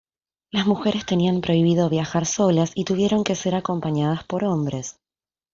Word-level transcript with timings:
Las 0.49 0.65
mujeres 0.65 1.05
tenían 1.05 1.41
prohibido 1.41 1.87
viajar 1.87 2.25
solas 2.25 2.71
y 2.73 2.85
tuvieron 2.85 3.23
que 3.23 3.35
ser 3.35 3.53
acompañadas 3.53 4.23
por 4.23 4.43
hombres. 4.45 4.97